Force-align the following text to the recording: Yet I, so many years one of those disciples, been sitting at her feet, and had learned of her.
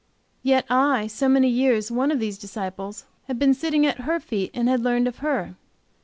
Yet 0.41 0.65
I, 0.67 1.05
so 1.05 1.29
many 1.29 1.47
years 1.47 1.91
one 1.91 2.09
of 2.09 2.19
those 2.19 2.39
disciples, 2.39 3.05
been 3.37 3.53
sitting 3.53 3.85
at 3.85 3.99
her 3.99 4.19
feet, 4.19 4.49
and 4.51 4.67
had 4.67 4.81
learned 4.81 5.07
of 5.07 5.19
her. 5.19 5.53